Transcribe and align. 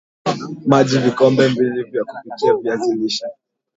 Maji 0.67 0.97
Vikombe 0.99 1.47
mbili 1.49 1.83
vya 1.83 2.03
kupikia 2.03 2.53
viazi 2.53 2.95
lishe 2.95 3.25